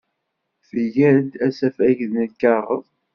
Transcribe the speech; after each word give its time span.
Tga-d 0.67 1.31
asafag 1.47 1.99
n 2.13 2.15
lkaɣeḍ. 2.29 2.85